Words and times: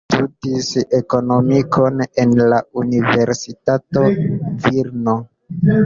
Ŝi 0.01 0.13
studis 0.17 0.69
ekonomikon 0.99 2.01
en 2.25 2.35
la 2.55 2.63
Universitato 2.85 4.09
Vilno. 4.67 5.21